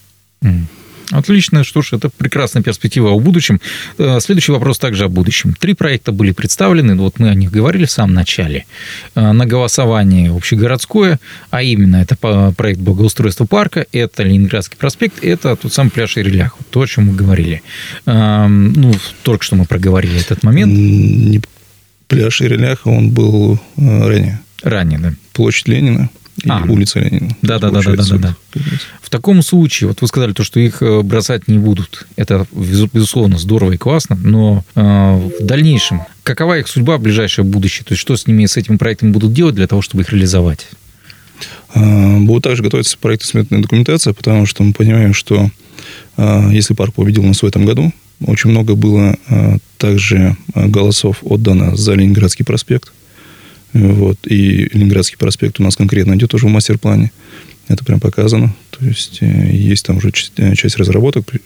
М. 0.41 0.67
Отлично, 1.11 1.63
что 1.63 1.81
ж, 1.81 1.93
это 1.93 2.09
прекрасная 2.09 2.61
перспектива 2.61 3.09
о 3.09 3.19
будущем. 3.19 3.59
Э, 3.97 4.19
Следующий 4.19 4.51
вопрос 4.51 4.77
также 4.77 5.05
о 5.05 5.09
будущем. 5.09 5.55
Три 5.59 5.73
проекта 5.73 6.11
были 6.11 6.31
представлены, 6.31 6.95
вот 6.95 7.17
мы 7.19 7.29
о 7.29 7.33
них 7.35 7.49
говорили 7.51 7.85
в 7.85 7.91
самом 7.91 8.13
начале. 8.13 8.65
Э, 9.15 9.31
На 9.31 9.45
голосовании 9.45 10.29
общегородское, 10.35 11.19
а 11.49 11.63
именно 11.63 11.95
это 11.97 12.15
проект 12.55 12.79
благоустройства 12.79 13.45
парка, 13.45 13.85
это 13.91 14.23
Ленинградский 14.23 14.77
проспект, 14.77 15.23
это 15.23 15.55
тот 15.55 15.73
самый 15.73 15.89
пляж 15.89 16.17
Ирилях, 16.17 16.55
то, 16.69 16.81
о 16.81 16.87
чем 16.87 17.07
мы 17.07 17.15
говорили. 17.15 17.63
Эм, 18.05 18.73
Ну, 18.73 18.93
только 19.23 19.43
что 19.43 19.55
мы 19.55 19.65
проговорили 19.65 20.19
этот 20.19 20.43
момент 20.43 20.71
не- 20.73 21.41
Пляж 22.07 22.41
Иреляха, 22.41 22.87
он 22.89 23.09
был 23.11 23.59
э, 23.77 24.07
ранее. 24.07 24.39
ранее, 24.63 24.99
да. 24.99 25.13
Площадь 25.33 25.67
Ленина 25.67 26.09
А. 26.47 26.63
улица 26.67 26.99
Ленина. 26.99 27.35
Да, 27.41 27.59
да, 27.59 27.69
да, 27.69 27.81
да, 27.81 27.95
да, 27.95 28.17
да, 28.17 28.27
раз. 28.27 28.63
В 29.01 29.09
таком 29.09 29.41
случае, 29.41 29.87
вот 29.87 30.01
вы 30.01 30.07
сказали, 30.07 30.33
то, 30.33 30.43
что 30.43 30.59
их 30.59 30.81
э, 30.81 31.01
бросать 31.01 31.47
не 31.47 31.57
будут. 31.57 32.07
Это, 32.15 32.45
безу- 32.51 32.89
безусловно, 32.93 33.37
здорово 33.37 33.73
и 33.73 33.77
классно, 33.77 34.15
но 34.15 34.63
э, 34.75 34.81
в 34.81 35.43
дальнейшем, 35.43 36.01
какова 36.23 36.59
их 36.59 36.67
судьба 36.67 36.97
в 36.97 37.01
ближайшее 37.01 37.45
будущее? 37.45 37.85
То 37.85 37.93
есть, 37.93 38.01
что 38.01 38.15
с 38.15 38.27
ними, 38.27 38.45
с 38.45 38.57
этими 38.57 38.77
проектами 38.77 39.11
будут 39.11 39.33
делать 39.33 39.55
для 39.55 39.67
того, 39.67 39.81
чтобы 39.81 40.03
их 40.03 40.11
реализовать? 40.11 40.67
А, 41.73 42.17
Будут 42.19 42.43
также 42.43 42.63
готовиться 42.63 42.97
проекты 42.97 43.27
сметная 43.27 43.61
документация, 43.61 44.13
потому 44.13 44.45
что 44.45 44.63
мы 44.63 44.73
понимаем, 44.73 45.13
что 45.13 45.49
а, 46.17 46.49
если 46.49 46.73
парк 46.73 46.93
победил 46.93 47.23
нас 47.23 47.41
в 47.41 47.45
этом 47.45 47.65
году, 47.65 47.91
очень 48.25 48.49
много 48.49 48.75
было 48.75 49.17
а, 49.27 49.57
также 49.77 50.35
голосов 50.53 51.17
отдано 51.21 51.75
за 51.75 51.93
Ленинградский 51.93 52.45
проспект. 52.45 52.91
Вот. 53.73 54.17
И 54.27 54.69
Ленинградский 54.73 55.17
проспект 55.17 55.59
у 55.59 55.63
нас 55.63 55.75
конкретно 55.75 56.15
идет 56.15 56.33
уже 56.33 56.47
в 56.47 56.49
мастер-плане. 56.49 57.11
Это 57.67 57.85
прям 57.85 57.99
показано. 57.99 58.55
То 58.71 58.83
есть 58.85 59.19
э, 59.21 59.51
есть 59.53 59.85
там 59.85 59.97
уже 59.97 60.11
ч- 60.11 60.31
э, 60.37 60.55
часть 60.55 60.77
разработок, 60.77 61.25
при- 61.25 61.41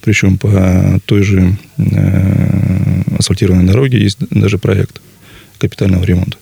причем 0.00 0.36
по 0.38 1.00
той 1.04 1.22
же 1.22 1.56
э, 1.76 3.02
асфальтированной 3.18 3.64
дороге 3.66 4.00
есть 4.00 4.18
даже 4.30 4.58
проект 4.58 5.00
капитального 5.58 6.02
ремонта. 6.04 6.36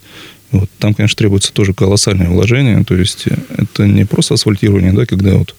Вот. 0.52 0.71
Там, 0.78 0.95
конечно, 0.95 1.16
требуется 1.16 1.52
тоже 1.52 1.75
колоссальное 1.75 2.28
вложение. 2.28 2.83
То 2.85 2.95
есть 2.97 3.26
это 3.59 3.87
не 3.87 4.07
просто 4.07 4.35
асфальтирование, 4.35 4.93
да, 4.93 5.05
когда 5.05 5.35
вот 5.35 5.55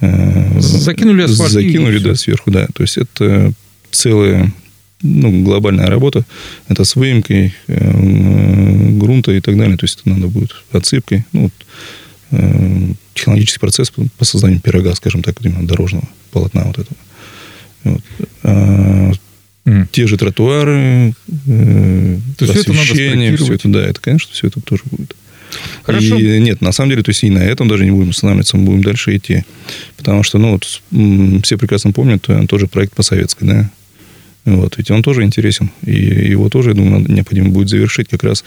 э, 0.00 0.60
Закинули 0.60 1.22
асфальт 1.22 1.50
закинули, 1.50 1.98
да, 1.98 2.14
сверху, 2.14 2.50
да. 2.52 2.68
То 2.74 2.82
есть 2.84 2.96
это 2.96 3.52
целая 3.90 4.52
ну, 5.02 5.42
глобальная 5.42 5.86
работа. 5.86 6.24
Это 6.68 6.84
с 6.84 6.96
выемкой 6.96 7.54
э, 7.66 8.90
грунта 8.98 9.32
и 9.32 9.40
так 9.40 9.56
далее. 9.56 9.76
То 9.76 9.84
есть 9.84 10.00
это 10.00 10.10
надо 10.10 10.28
будет 10.28 10.54
отсыпкой. 10.72 11.24
Ну, 11.32 11.50
э, 12.32 12.92
технологический 13.14 13.60
процесс 13.60 13.90
по, 13.90 14.24
созданию 14.24 14.60
пирога, 14.60 14.94
скажем 14.94 15.22
так, 15.22 15.36
именно 15.42 15.66
дорожного 15.66 16.08
полотна 16.30 16.64
вот 16.64 16.78
этого. 16.78 16.96
Вот. 17.84 18.02
А, 18.42 19.12
М. 19.66 19.88
те 19.92 20.06
же 20.06 20.16
тротуары, 20.16 21.14
э, 21.28 22.18
То 22.38 22.44
есть 22.44 22.52
всё 22.52 22.60
это 22.60 22.72
освещение, 22.72 23.36
все 23.36 23.54
это, 23.54 23.68
да, 23.68 23.86
это, 23.86 24.00
конечно, 24.00 24.32
все 24.32 24.48
это 24.48 24.60
тоже 24.60 24.82
будет. 24.90 25.16
Хорошо. 25.82 26.16
И 26.16 26.38
нет, 26.40 26.60
на 26.60 26.72
самом 26.72 26.90
деле, 26.90 27.02
то 27.02 27.10
есть 27.10 27.24
и 27.24 27.30
на 27.30 27.38
этом 27.38 27.68
даже 27.68 27.84
не 27.84 27.90
будем 27.90 28.10
останавливаться, 28.10 28.56
мы 28.56 28.64
будем 28.64 28.82
дальше 28.82 29.16
идти. 29.16 29.44
Потому 29.96 30.22
что, 30.22 30.38
ну, 30.38 30.52
вот, 30.52 30.82
все 31.42 31.58
прекрасно 31.58 31.92
помнят 31.92 32.24
э, 32.28 32.46
тот 32.46 32.60
же 32.60 32.66
проект 32.66 32.94
по 32.94 33.02
советской, 33.02 33.44
да. 33.46 33.70
Вот, 34.44 34.78
ведь 34.78 34.90
он 34.90 35.02
тоже 35.02 35.22
интересен. 35.22 35.70
И 35.84 35.92
его 36.30 36.48
тоже, 36.48 36.70
я 36.70 36.74
думаю, 36.74 37.04
необходимо 37.08 37.50
будет 37.50 37.68
завершить 37.68 38.08
как 38.08 38.24
раз. 38.24 38.44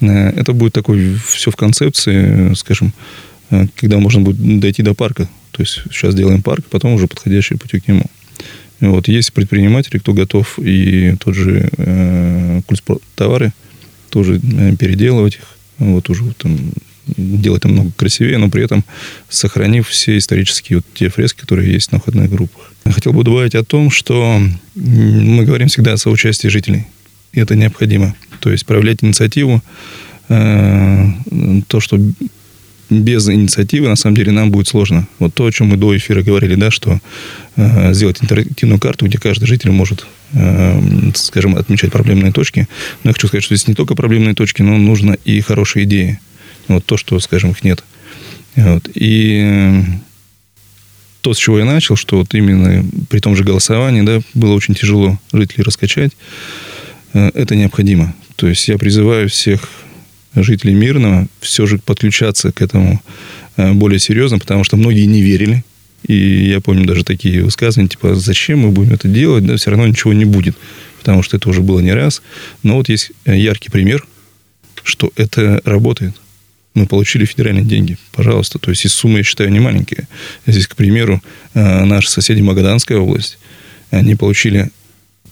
Э, 0.00 0.30
Это 0.30 0.52
будет 0.52 0.72
такой 0.72 1.16
все 1.26 1.50
в 1.50 1.56
концепции, 1.56 2.54
скажем, 2.54 2.92
э, 3.50 3.66
когда 3.76 3.98
можно 3.98 4.22
будет 4.22 4.60
дойти 4.60 4.82
до 4.82 4.94
парка. 4.94 5.28
То 5.50 5.62
есть 5.62 5.82
сейчас 5.90 6.14
делаем 6.14 6.42
парк, 6.42 6.64
потом 6.70 6.94
уже 6.94 7.06
подходящие 7.08 7.58
пути 7.58 7.80
к 7.80 7.88
нему. 7.88 8.04
Вот, 8.80 9.06
есть 9.06 9.32
предприниматели, 9.32 9.98
кто 9.98 10.12
готов 10.12 10.58
и 10.58 11.14
тот 11.20 11.34
же 11.34 11.68
э, 11.76 12.60
товары 13.14 13.52
тоже 14.10 14.40
э, 14.42 14.76
переделывать 14.76 15.36
их, 15.36 15.56
вот 15.78 16.10
уже 16.10 16.24
вот, 16.24 16.36
там, 16.36 16.58
делать 17.06 17.64
намного 17.64 17.90
красивее, 17.92 18.38
но 18.38 18.48
при 18.48 18.64
этом 18.64 18.84
сохранив 19.28 19.88
все 19.88 20.18
исторические 20.18 20.78
вот 20.78 20.86
те 20.94 21.08
фрески, 21.08 21.40
которые 21.40 21.72
есть 21.72 21.92
на 21.92 21.98
входных 21.98 22.30
группах. 22.30 22.72
Хотел 22.84 23.12
бы 23.12 23.24
добавить 23.24 23.54
о 23.54 23.64
том, 23.64 23.90
что 23.90 24.40
мы 24.74 25.44
говорим 25.44 25.68
всегда 25.68 25.94
о 25.94 25.96
соучастии 25.96 26.48
жителей. 26.48 26.86
И 27.32 27.40
это 27.40 27.54
необходимо. 27.54 28.14
То 28.40 28.50
есть 28.50 28.66
проявлять 28.66 29.02
инициативу, 29.02 29.62
э, 30.28 31.06
то, 31.68 31.80
что 31.80 31.98
без 32.90 33.28
инициативы, 33.28 33.88
на 33.88 33.96
самом 33.96 34.16
деле, 34.16 34.32
нам 34.32 34.50
будет 34.50 34.68
сложно. 34.68 35.06
Вот 35.18 35.34
то, 35.34 35.46
о 35.46 35.52
чем 35.52 35.68
мы 35.68 35.76
до 35.76 35.96
эфира 35.96 36.22
говорили, 36.22 36.54
да, 36.56 36.70
что 36.70 37.00
э, 37.56 37.94
сделать 37.94 38.18
интерактивную 38.22 38.78
карту, 38.78 39.06
где 39.06 39.18
каждый 39.18 39.46
житель 39.46 39.70
может, 39.70 40.06
э, 40.34 40.80
скажем, 41.14 41.56
отмечать 41.56 41.90
проблемные 41.90 42.32
точки. 42.32 42.68
Но 43.02 43.10
я 43.10 43.14
хочу 43.14 43.28
сказать, 43.28 43.44
что 43.44 43.54
здесь 43.54 43.68
не 43.68 43.74
только 43.74 43.94
проблемные 43.94 44.34
точки, 44.34 44.62
но 44.62 44.76
нужно 44.76 45.16
и 45.24 45.40
хорошие 45.40 45.84
идеи. 45.84 46.20
Вот 46.68 46.84
то, 46.84 46.96
что, 46.96 47.18
скажем, 47.20 47.50
их 47.50 47.64
нет. 47.64 47.84
Вот. 48.56 48.88
И 48.94 49.82
то, 51.22 51.32
с 51.32 51.38
чего 51.38 51.58
я 51.58 51.64
начал, 51.64 51.96
что 51.96 52.18
вот 52.18 52.34
именно 52.34 52.84
при 53.08 53.20
том 53.20 53.36
же 53.36 53.44
голосовании, 53.44 54.02
да, 54.02 54.20
было 54.34 54.54
очень 54.54 54.74
тяжело 54.74 55.18
жителей 55.32 55.62
раскачать, 55.62 56.12
э, 57.14 57.30
это 57.34 57.56
необходимо. 57.56 58.14
То 58.36 58.48
есть 58.48 58.66
я 58.68 58.76
призываю 58.76 59.28
всех 59.28 59.68
жителей 60.34 60.74
Мирного 60.74 61.28
все 61.40 61.66
же 61.66 61.78
подключаться 61.78 62.52
к 62.52 62.60
этому 62.60 63.00
э, 63.56 63.72
более 63.72 64.00
серьезно, 64.00 64.38
потому 64.38 64.64
что 64.64 64.76
многие 64.76 65.06
не 65.06 65.22
верили. 65.22 65.64
И 66.06 66.48
я 66.48 66.60
помню 66.60 66.84
даже 66.84 67.04
такие 67.04 67.44
высказывания, 67.44 67.88
типа, 67.88 68.16
зачем 68.16 68.60
мы 68.60 68.70
будем 68.70 68.92
это 68.92 69.06
делать, 69.06 69.46
да, 69.46 69.56
все 69.56 69.70
равно 69.70 69.86
ничего 69.86 70.12
не 70.12 70.24
будет, 70.24 70.56
потому 70.98 71.22
что 71.22 71.36
это 71.36 71.48
уже 71.48 71.60
было 71.60 71.78
не 71.78 71.92
раз. 71.92 72.22
Но 72.64 72.76
вот 72.76 72.88
есть 72.88 73.12
э, 73.24 73.38
яркий 73.38 73.70
пример, 73.70 74.04
что 74.82 75.12
это 75.14 75.60
работает. 75.64 76.16
Мы 76.74 76.86
получили 76.86 77.24
федеральные 77.24 77.64
деньги, 77.64 77.98
пожалуйста. 78.12 78.58
То 78.58 78.70
есть, 78.70 78.84
и 78.84 78.88
суммы, 78.88 79.18
я 79.18 79.24
считаю, 79.24 79.50
не 79.50 79.60
маленькие. 79.60 80.08
Здесь, 80.46 80.66
к 80.66 80.74
примеру, 80.74 81.22
э, 81.54 81.84
наши 81.84 82.10
соседи 82.10 82.40
Магаданская 82.40 82.98
область, 82.98 83.38
они 83.90 84.14
получили 84.14 84.70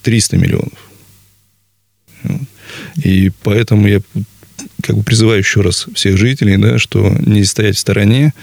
300 0.02 0.36
миллионов. 0.36 0.90
И 3.02 3.30
поэтому 3.42 3.88
я 3.88 4.00
как 4.82 4.96
бы 4.96 5.02
призываю 5.02 5.38
еще 5.38 5.62
раз 5.62 5.86
всех 5.94 6.16
жителей, 6.16 6.56
да, 6.56 6.78
что 6.78 7.16
не 7.20 7.44
стоять 7.44 7.76
в 7.76 7.80
стороне, 7.80 8.34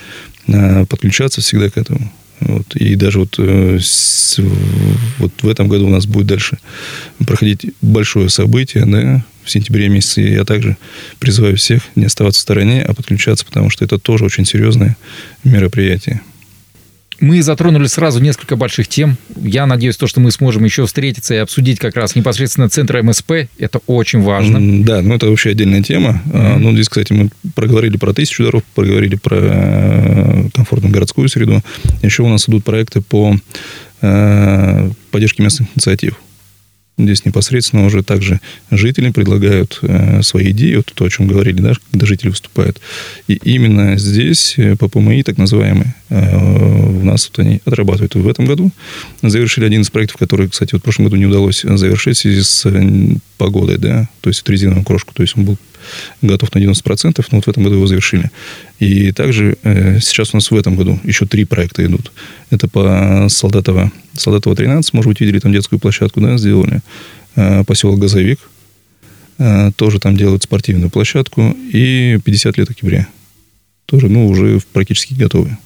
а 0.47 0.85
подключаться 0.85 1.41
всегда 1.41 1.69
к 1.69 1.77
этому. 1.77 2.11
Вот. 2.39 2.75
И 2.75 2.95
даже 2.95 3.19
вот, 3.19 3.35
э, 3.39 3.79
с, 3.81 4.39
вот 5.17 5.31
в 5.41 5.47
этом 5.47 5.67
году 5.67 5.87
у 5.87 5.89
нас 5.89 6.05
будет 6.05 6.27
дальше 6.27 6.57
проходить 7.25 7.73
большое 7.81 8.29
событие, 8.29 8.85
да, 8.85 9.25
в 9.43 9.49
сентябре 9.49 9.89
месяце. 9.89 10.21
Я 10.21 10.43
также 10.43 10.77
призываю 11.19 11.57
всех 11.57 11.81
не 11.95 12.05
оставаться 12.05 12.39
в 12.39 12.43
стороне, 12.43 12.83
а 12.83 12.93
подключаться, 12.93 13.45
потому 13.45 13.69
что 13.69 13.85
это 13.85 13.97
тоже 13.97 14.25
очень 14.25 14.45
серьезное 14.45 14.97
мероприятие. 15.43 16.21
Мы 17.19 17.41
затронули 17.41 17.87
сразу 17.87 18.19
несколько 18.19 18.55
больших 18.55 18.87
тем. 18.87 19.17
Я 19.35 19.65
надеюсь, 19.65 19.97
то, 19.97 20.07
что 20.07 20.19
мы 20.19 20.31
сможем 20.31 20.63
еще 20.63 20.85
встретиться 20.85 21.33
и 21.33 21.37
обсудить 21.37 21.79
как 21.79 21.95
раз 21.95 22.15
непосредственно 22.15 22.69
центр 22.69 23.01
МСП. 23.01 23.31
Это 23.57 23.79
очень 23.87 24.21
важно. 24.21 24.83
Да, 24.83 25.01
ну 25.01 25.15
это 25.15 25.27
вообще 25.27 25.51
отдельная 25.51 25.81
тема. 25.81 26.21
Mm-hmm. 26.25 26.57
Ну, 26.57 26.73
здесь, 26.73 26.89
кстати, 26.89 27.13
мы 27.13 27.29
проговорили 27.55 27.97
про 27.97 28.13
тысячу 28.13 28.43
дорог, 28.43 28.63
проговорили 28.75 29.15
про 29.15 29.37
э, 29.39 30.49
комфортную 30.53 30.93
городскую 30.93 31.27
среду. 31.29 31.61
Еще 32.03 32.23
у 32.23 32.29
нас 32.29 32.47
идут 32.47 32.63
проекты 32.63 33.01
по 33.01 33.35
э, 34.01 34.89
поддержке 35.11 35.43
местных 35.43 35.69
инициатив. 35.75 36.15
Здесь 36.99 37.25
непосредственно 37.25 37.85
уже 37.85 38.01
также 38.01 38.41
жители 38.71 39.11
предлагают 39.11 39.77
э, 39.83 40.23
свои 40.23 40.49
идеи, 40.49 40.77
вот 40.77 40.91
то, 40.93 41.05
о 41.05 41.09
чем 41.11 41.27
говорили, 41.27 41.61
да, 41.61 41.73
когда 41.91 42.07
жители 42.07 42.29
выступают. 42.29 42.81
И 43.27 43.33
именно 43.33 43.99
здесь 43.99 44.55
э, 44.57 44.75
по 44.75 44.87
ПМИ, 44.87 45.21
так 45.21 45.37
называемые, 45.37 45.93
э, 46.09 46.37
у 46.37 47.03
нас 47.03 47.29
вот 47.29 47.45
они 47.45 47.61
отрабатывают. 47.65 48.15
В 48.15 48.27
этом 48.27 48.45
году 48.45 48.71
завершили 49.21 49.65
один 49.65 49.81
из 49.81 49.91
проектов, 49.91 50.17
который, 50.17 50.49
кстати, 50.49 50.73
вот 50.73 50.81
в 50.81 50.83
прошлом 50.83 51.05
году 51.05 51.17
не 51.17 51.27
удалось 51.27 51.61
завершить 51.61 52.17
в 52.17 52.21
связи 52.21 52.41
с 52.41 52.65
э, 52.65 53.15
погодой, 53.37 53.77
да, 53.77 54.09
то 54.21 54.31
есть 54.31 54.47
резиновую 54.49 54.83
крошку, 54.83 55.13
то 55.13 55.21
есть 55.21 55.37
он 55.37 55.45
был 55.45 55.57
готов 56.21 56.53
на 56.53 56.59
90%, 56.59 57.25
но 57.31 57.37
вот 57.37 57.45
в 57.45 57.47
этом 57.47 57.63
году 57.63 57.75
его 57.75 57.87
завершили. 57.87 58.31
И 58.79 59.11
также 59.11 59.57
э, 59.63 59.99
сейчас 59.99 60.33
у 60.33 60.37
нас 60.37 60.51
в 60.51 60.55
этом 60.55 60.75
году 60.75 60.99
еще 61.03 61.25
три 61.25 61.45
проекта 61.45 61.85
идут. 61.85 62.11
Это 62.49 62.67
по 62.67 63.27
Солдатово, 63.29 63.91
Солдатово 64.19 64.55
13, 64.55 64.93
может 64.93 65.09
быть, 65.09 65.19
видели 65.21 65.39
там 65.39 65.51
детскую 65.51 65.79
площадку, 65.79 66.21
да, 66.21 66.37
сделали. 66.37 66.81
Э, 67.35 67.63
поселок 67.63 67.99
Газовик, 67.99 68.39
э, 69.37 69.71
тоже 69.75 69.99
там 69.99 70.17
делают 70.17 70.43
спортивную 70.43 70.89
площадку. 70.89 71.55
И 71.71 72.19
50 72.23 72.57
лет 72.57 72.69
октября. 72.69 73.07
Тоже, 73.85 74.09
ну, 74.09 74.27
уже 74.27 74.59
практически 74.73 75.13
готовы. 75.13 75.57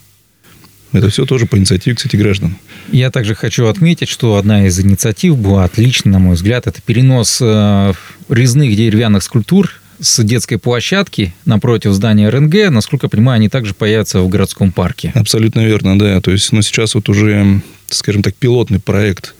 Это 0.93 1.09
все 1.09 1.25
тоже 1.25 1.45
по 1.45 1.57
инициативе, 1.57 1.95
кстати, 1.95 2.17
граждан. 2.17 2.57
Я 2.91 3.11
также 3.11 3.33
хочу 3.33 3.67
отметить, 3.67 4.09
что 4.09 4.35
одна 4.35 4.67
из 4.67 4.79
инициатив 4.79 5.37
была 5.37 5.63
отличной, 5.63 6.11
на 6.11 6.19
мой 6.19 6.35
взгляд. 6.35 6.67
Это 6.67 6.81
перенос 6.81 7.39
э, 7.41 7.93
резных 8.27 8.75
деревянных 8.75 9.23
скульптур 9.23 9.71
с 10.01 10.21
детской 10.23 10.57
площадки 10.57 11.33
напротив 11.45 11.93
здания 11.93 12.27
РНГ, 12.27 12.71
насколько 12.71 13.05
я 13.05 13.09
понимаю, 13.09 13.37
они 13.37 13.49
также 13.49 13.73
появятся 13.73 14.19
в 14.21 14.27
городском 14.27 14.71
парке. 14.71 15.11
Абсолютно 15.15 15.61
верно, 15.65 15.97
да. 15.97 16.19
То 16.19 16.31
есть, 16.31 16.51
ну, 16.51 16.61
сейчас 16.61 16.95
вот 16.95 17.07
уже, 17.07 17.61
скажем 17.93 18.23
так, 18.23 18.35
пилотный 18.35 18.79
проект 18.79 19.35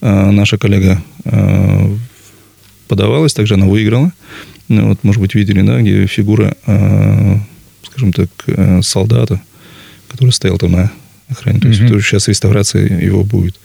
э, 0.00 0.30
наша 0.30 0.58
коллега 0.58 1.02
э, 1.24 1.96
подавалась, 2.88 3.34
также 3.34 3.54
она 3.54 3.66
выиграла. 3.66 4.12
Ну, 4.68 4.88
вот, 4.88 5.02
может 5.02 5.20
быть, 5.20 5.34
видели, 5.34 5.62
да, 5.62 5.80
где 5.80 6.06
фигура, 6.06 6.56
э, 6.66 7.36
скажем 7.84 8.12
так, 8.12 8.28
солдата, 8.82 9.40
который 10.08 10.30
стоял 10.30 10.58
там 10.58 10.72
на 10.72 10.90
охране. 11.28 11.60
То 11.60 11.68
есть, 11.68 11.80
mm-hmm. 11.80 12.00
сейчас 12.00 12.28
реставрация 12.28 12.86
его 12.86 13.24
будет. 13.24 13.58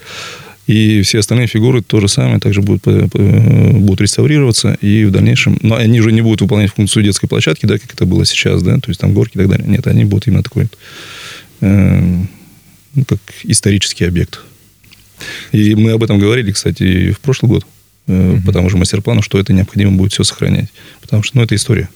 И 0.67 1.03
все 1.03 1.19
остальные 1.19 1.45
фигуры 1.45 1.83
то 1.83 1.99
же 1.99 2.07
самое, 2.07 2.39
также 2.39 2.63
будут, 2.63 2.83
будут 2.83 4.01
реставрироваться, 4.01 4.75
и 4.81 5.05
в 5.05 5.11
дальнейшем... 5.11 5.59
Но 5.61 5.75
они 5.75 5.99
уже 5.99 6.11
не 6.11 6.21
будут 6.21 6.41
выполнять 6.41 6.73
функцию 6.73 7.03
детской 7.03 7.27
площадки, 7.27 7.67
да, 7.67 7.77
как 7.77 7.93
это 7.93 8.07
было 8.07 8.25
сейчас, 8.25 8.63
да, 8.63 8.75
то 8.79 8.89
есть 8.89 8.99
там 8.99 9.13
горки 9.13 9.35
и 9.35 9.37
так 9.37 9.49
далее. 9.49 9.67
Нет, 9.67 9.85
они 9.85 10.05
будут 10.05 10.25
именно 10.25 10.41
такой, 10.41 10.67
э, 11.61 12.23
как 13.07 13.19
исторический 13.43 14.05
объект. 14.05 14.39
И 15.51 15.75
мы 15.75 15.91
об 15.91 16.03
этом 16.03 16.19
говорили, 16.19 16.51
кстати, 16.51 17.11
в 17.11 17.19
прошлый 17.19 17.49
год, 17.49 17.65
mm-hmm. 18.07 18.45
по 18.45 18.51
тому 18.51 18.69
же 18.69 18.77
мастер-плану, 18.77 19.21
что 19.21 19.39
это 19.39 19.53
необходимо 19.53 19.91
будет 19.91 20.13
все 20.13 20.23
сохранять. 20.23 20.69
Потому 21.01 21.23
что, 21.23 21.37
ну, 21.37 21.43
это 21.43 21.55
история. 21.55 21.89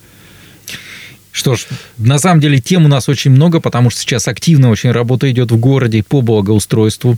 Что 1.31 1.55
ж, 1.55 1.67
на 1.97 2.17
самом 2.17 2.41
деле 2.41 2.59
тем 2.59 2.85
у 2.85 2.87
нас 2.87 3.07
очень 3.07 3.31
много, 3.31 3.59
потому 3.59 3.89
что 3.89 4.01
сейчас 4.01 4.27
активно 4.27 4.71
очень 4.71 4.91
работа 4.91 5.29
идет 5.29 5.51
в 5.51 5.57
городе 5.57 6.03
по 6.03 6.21
благоустройству. 6.21 7.17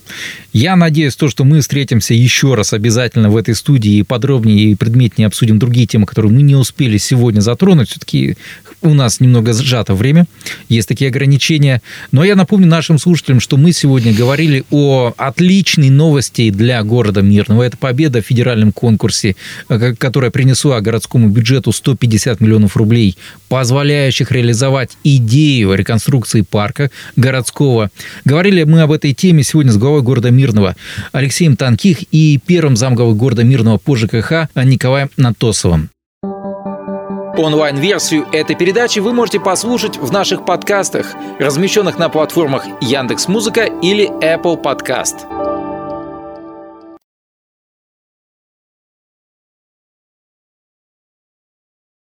Я 0.52 0.76
надеюсь, 0.76 1.15
то, 1.15 1.30
что 1.30 1.45
мы 1.45 1.62
встретимся 1.62 2.13
еще 2.13 2.56
раз 2.56 2.74
обязательно 2.74 3.30
в 3.30 3.38
этой 3.38 3.56
студии 3.56 3.93
и 3.93 4.04
подробнее 4.04 4.71
и 4.71 4.76
предметнее 4.76 5.28
обсудим 5.28 5.60
другие 5.60 5.88
темы, 5.88 6.06
которые 6.06 6.32
мы 6.32 6.41
не 6.41 6.56
успели 6.56 6.97
сегодня 6.97 7.39
затронуть. 7.39 7.89
Все-таки 7.89 8.36
у 8.82 8.93
нас 8.93 9.19
немного 9.19 9.54
сжато 9.54 9.93
время, 9.93 10.26
есть 10.67 10.88
такие 10.88 11.10
ограничения. 11.10 11.82
Но 12.12 12.24
я 12.24 12.36
напомню 12.36 12.67
нашим 12.67 12.97
слушателям, 13.00 13.39
что 13.39 13.58
мы 13.58 13.71
сегодня 13.71 14.13
говорили 14.13 14.65
о 14.71 15.13
отличной 15.17 15.89
новости 15.89 16.50
для 16.50 16.84
города 16.84 17.21
Мирного. 17.21 17.63
Это 17.63 17.78
победа 17.78 18.21
в 18.21 18.26
федеральном 18.26 18.71
конкурсе, 18.71 19.36
э, 19.69 19.95
которая 19.95 20.32
принесла 20.32 20.82
городскому 20.82 21.30
бюджету 21.30 21.71
150 21.71 22.41
миллионов 22.41 22.76
рублей, 22.76 23.17
позволяющих 24.02 24.32
реализовать 24.32 24.98
идею 25.04 25.76
реконструкции 25.76 26.42
парка 26.42 26.90
городского. 27.16 27.92
Говорили 28.26 28.64
мы 28.64 28.82
об 28.82 28.92
этой 28.92 29.14
теме 29.14 29.44
сегодня 29.44 29.72
с 29.72 29.78
главой 29.78 30.02
города 30.02 30.32
Мирного 30.32 30.76
Алексеем 31.12 31.56
Танких 31.56 32.00
и 32.12 32.40
первым 32.44 32.76
замглавы 32.76 33.14
города 33.14 33.44
Мирного 33.44 33.78
по 33.78 33.96
ЖКХ 33.96 34.50
Николаем 34.56 35.12
Натосовым. 35.18 35.90
Онлайн-версию 37.38 38.26
этой 38.32 38.56
передачи 38.56 39.00
вы 39.00 39.14
можете 39.14 39.40
послушать 39.40 39.98
в 39.98 40.12
наших 40.12 40.46
подкастах, 40.46 41.14
размещенных 41.40 41.98
на 41.98 42.10
платформах 42.10 42.66
Яндекс.Музыка 42.82 43.66
или 43.82 44.10
Apple 44.22 44.62
Podcast. 44.62 45.51